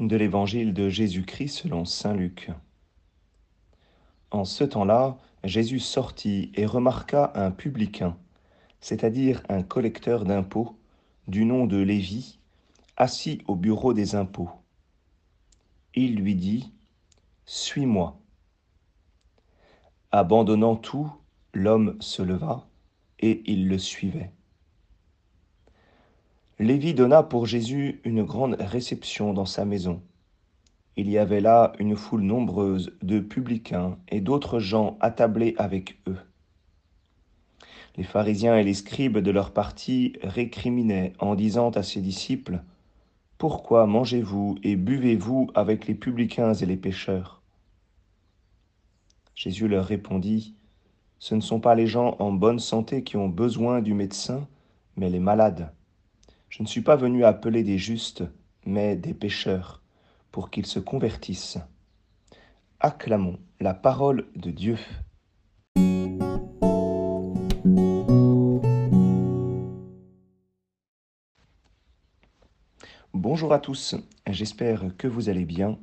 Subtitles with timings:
[0.00, 2.50] de l'évangile de Jésus-Christ selon Saint Luc.
[4.30, 8.16] En ce temps-là, Jésus sortit et remarqua un publicain,
[8.80, 10.78] c'est-à-dire un collecteur d'impôts,
[11.28, 12.38] du nom de Lévi,
[12.96, 14.50] assis au bureau des impôts.
[15.94, 16.72] Il lui dit,
[17.44, 18.18] Suis-moi.
[20.12, 21.12] Abandonnant tout,
[21.52, 22.66] l'homme se leva
[23.18, 24.32] et il le suivait.
[26.60, 30.02] Lévi donna pour Jésus une grande réception dans sa maison.
[30.94, 36.18] Il y avait là une foule nombreuse de publicains et d'autres gens attablés avec eux.
[37.96, 42.62] Les pharisiens et les scribes de leur parti récriminaient en disant à ses disciples,
[43.38, 47.40] Pourquoi mangez-vous et buvez-vous avec les publicains et les pécheurs?
[49.34, 50.56] Jésus leur répondit,
[51.20, 54.46] Ce ne sont pas les gens en bonne santé qui ont besoin du médecin,
[54.98, 55.72] mais les malades.
[56.50, 58.24] Je ne suis pas venu appeler des justes,
[58.66, 59.80] mais des pécheurs,
[60.32, 61.58] pour qu'ils se convertissent.
[62.80, 64.76] Acclamons la parole de Dieu.
[73.14, 73.94] Bonjour à tous,
[74.28, 75.78] j'espère que vous allez bien.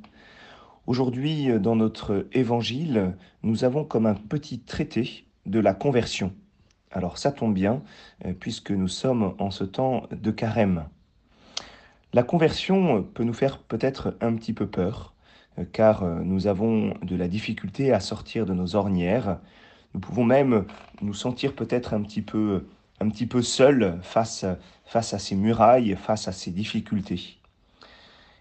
[0.85, 6.33] Aujourd'hui, dans notre évangile, nous avons comme un petit traité de la conversion.
[6.91, 7.81] Alors ça tombe bien,
[8.25, 10.85] euh, puisque nous sommes en ce temps de carême.
[12.13, 15.13] La conversion peut nous faire peut-être un petit peu peur,
[15.59, 19.39] euh, car euh, nous avons de la difficulté à sortir de nos ornières.
[19.93, 20.65] Nous pouvons même
[21.01, 22.65] nous sentir peut-être un petit peu,
[23.01, 24.45] un petit peu seuls face,
[24.85, 27.37] face à ces murailles, face à ces difficultés.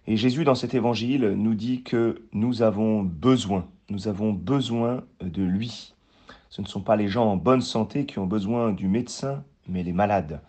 [0.07, 5.43] Et Jésus, dans cet évangile, nous dit que nous avons besoin, nous avons besoin de
[5.43, 5.96] lui.
[6.57, 9.83] Ce ne sont pas les gens en bonne santé qui ont besoin du médecin, mais
[9.83, 10.41] les malades.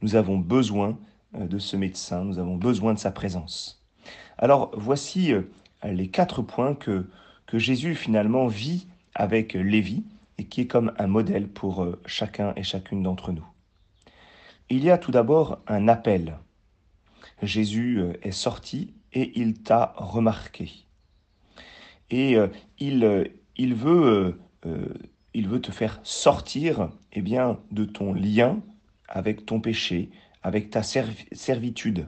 [0.00, 0.96] Nous avons besoin
[1.34, 3.84] euh, de ce médecin, nous avons besoin de sa présence.
[4.38, 5.42] Alors voici euh,
[5.82, 7.10] les quatre points que,
[7.48, 10.04] que Jésus finalement vit avec Lévi
[10.38, 13.48] et qui est comme un modèle pour euh, chacun et chacune d'entre nous.
[14.70, 16.38] Il y a tout d'abord un appel.
[17.42, 20.70] Jésus est sorti et il t'a remarqué.
[22.10, 22.36] Et
[22.78, 24.38] il, il veut
[25.36, 28.58] il veut te faire sortir eh bien, de ton lien
[29.06, 30.08] avec ton péché,
[30.42, 32.06] avec ta servitude.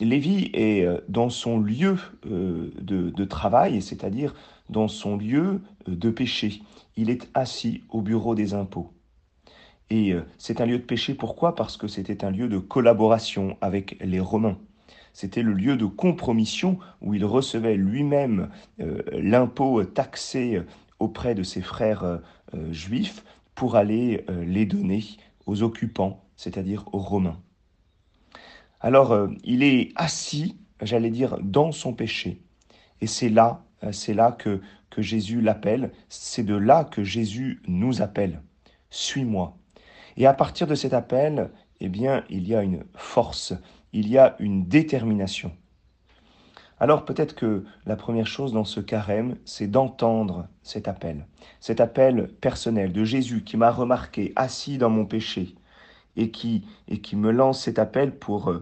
[0.00, 4.34] Lévi est euh, dans son lieu euh, de, travail, c'est-à-dire
[4.70, 6.62] dans son lieu euh, de péché.
[6.96, 8.94] Il est assis au bureau des impôts.
[9.90, 11.56] Et c'est un lieu de péché, pourquoi?
[11.56, 14.56] Parce que c'était un lieu de collaboration avec les Romains.
[15.12, 20.62] C'était le lieu de compromission où il recevait lui-même l'impôt taxé
[21.00, 22.18] auprès de ses frères euh,
[22.54, 23.24] euh, juifs
[23.54, 25.02] pour aller euh, les donner
[25.46, 27.40] aux occupants, c'est-à-dire aux Romains.
[28.78, 32.40] Alors, il est assis, j'allais dire, dans son péché.
[33.02, 33.62] Et c'est là,
[33.92, 38.40] c'est là que, que Jésus l'appelle, c'est de là que Jésus nous appelle.
[38.88, 39.58] Suis-moi.
[40.16, 41.50] Et à partir de cet appel,
[41.80, 43.52] eh bien, il y a une force,
[43.92, 45.52] il y a une détermination.
[46.80, 51.26] Alors peut-être que la première chose dans ce carême, c'est d'entendre cet appel,
[51.60, 55.54] cet appel personnel de Jésus qui m'a remarqué assis dans mon péché
[56.16, 58.54] et qui, et qui me lance cet appel pour,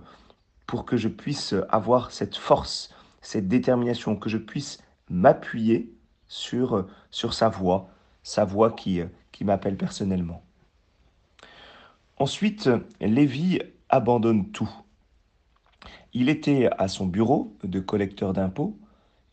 [0.67, 2.93] pour que je puisse avoir cette force,
[3.23, 5.95] cette détermination, que je puisse m'appuyer
[6.27, 7.89] sur, sur sa voix,
[8.25, 9.01] sa voix qui,
[9.31, 10.43] qui m'appelle personnellement.
[12.17, 12.69] Ensuite,
[13.01, 14.71] Lévi abandonne tout.
[16.21, 18.77] Il était à son bureau de collecteur d'impôts,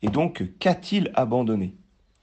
[0.03, 1.73] et donc qu'a-t-il abandonné?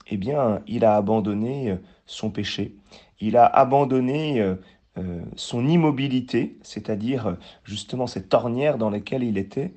[0.07, 1.75] Eh bien, il a abandonné euh,
[2.05, 2.73] son péché,
[3.19, 4.55] il a abandonné euh,
[4.97, 7.35] euh, son immobilité, c'est-à-dire
[7.65, 9.73] justement cette ornière dans laquelle il était,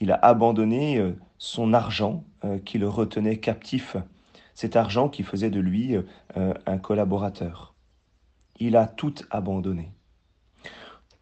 [0.00, 2.24] il a abandonné son argent
[2.64, 3.98] qui le retenait captif,
[4.54, 5.94] cet argent qui faisait de lui
[6.34, 7.74] un collaborateur.
[8.58, 9.92] Il a tout abandonné.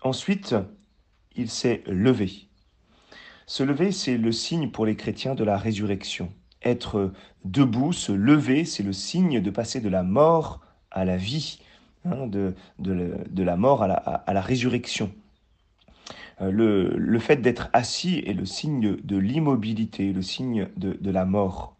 [0.04, 0.54] Ensuite,
[1.34, 2.47] il s'est levé.
[3.48, 6.30] Se lever, c'est le signe pour les chrétiens de la résurrection.
[6.62, 7.12] Être
[7.46, 10.60] debout, se lever, c'est le signe de passer de la mort
[10.90, 11.58] à la vie,
[12.04, 15.10] hein, de, de, la mort à la, résurrection.
[16.42, 21.10] Euh, le, le, fait d'être assis est le signe de l'immobilité, le signe de, de,
[21.10, 21.74] la mort.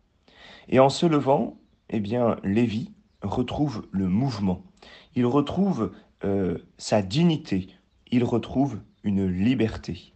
[0.70, 1.59] Et en se levant,
[1.91, 4.62] eh bien, Lévi retrouve le mouvement.
[5.17, 5.93] Il retrouve
[6.25, 7.69] euh, sa dignité.
[8.11, 10.15] Il retrouve une liberté.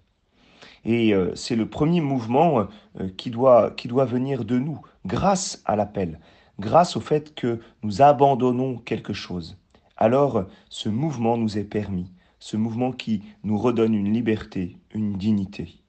[0.85, 2.67] Et euh, c'est le premier mouvement
[3.01, 6.19] euh, qui, doit, qui doit venir de nous, grâce à l'appel,
[6.59, 9.59] grâce au fait que nous abandonnons quelque chose.
[9.97, 15.83] Alors ce mouvement nous est permis, ce mouvement qui nous redonne une liberté, une dignité.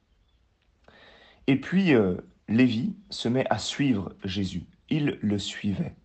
[1.48, 2.16] Et puis, euh,
[2.48, 4.66] Lévi se met à suivre Jésus.
[4.90, 5.96] Il le suivait.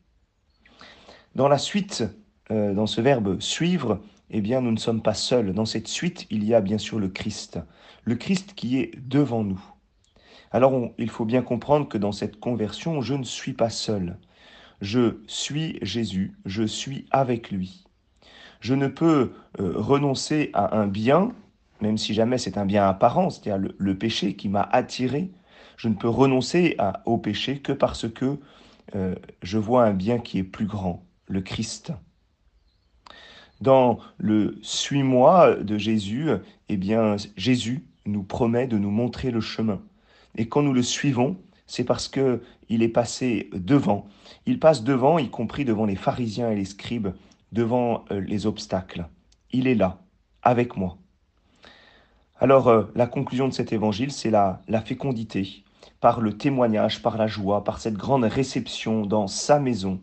[1.34, 2.04] Dans la suite,
[2.50, 4.00] euh, dans ce verbe suivre,
[4.30, 5.52] eh bien, nous ne sommes pas seuls.
[5.52, 7.58] Dans cette suite, il y a bien sûr le Christ.
[8.04, 9.62] Le Christ qui est devant nous.
[10.50, 14.16] Alors, il faut bien comprendre que dans cette conversion, je ne suis pas seul.
[14.80, 17.84] Je suis Jésus, je suis avec lui.
[18.60, 21.32] Je ne peux euh, renoncer à un bien,
[21.80, 25.30] même si jamais c'est un bien apparent, c'est-à-dire le, péché qui m'a attiré.
[25.76, 28.38] Je ne peux renoncer au péché que parce que
[28.94, 31.92] euh, je vois un bien qui est plus grand, le Christ.
[33.60, 36.30] Dans le Suis-moi de Jésus,
[36.68, 39.80] eh bien, Jésus nous promet de nous montrer le chemin.
[40.36, 44.06] Et quand nous le suivons, c'est parce que il est passé devant.
[44.46, 47.08] Il passe devant, y compris devant les pharisiens et les scribes,
[47.52, 49.06] devant euh, les obstacles.
[49.52, 49.98] Il est là,
[50.42, 50.98] avec moi.
[52.40, 55.64] Alors, euh, la conclusion de cet évangile, c'est la, la fécondité,
[56.00, 60.00] par le témoignage, par la joie, par cette grande réception dans sa maison.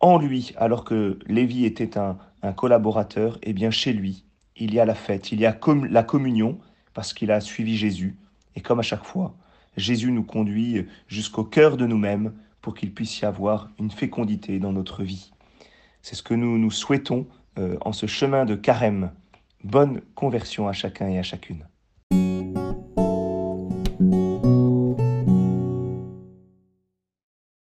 [0.00, 2.18] En lui, alors que Lévi était un,
[2.56, 4.24] collaborateur, et eh bien chez lui,
[4.56, 6.60] il y a la fête, il y a comme la communion,
[6.94, 8.16] parce qu'il a suivi Jésus.
[8.54, 9.34] Et comme à chaque fois,
[9.76, 14.72] Jésus nous conduit jusqu'au cœur de nous-mêmes pour qu'il puisse y avoir une fécondité dans
[14.72, 15.32] notre vie.
[16.02, 17.26] C'est ce que nous nous souhaitons
[17.58, 19.10] euh, en ce chemin de carême.
[19.64, 21.66] Bonne conversion à chacun et à chacune.